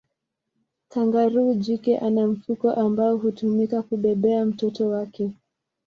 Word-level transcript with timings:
kangaroo 0.89 1.53
jike 1.53 1.97
ana 1.97 2.27
mfuko 2.27 2.71
ambao 2.71 3.17
hutumika 3.17 3.81
kubebea 3.81 4.45
mtoto 4.45 4.89
wake 4.89 5.31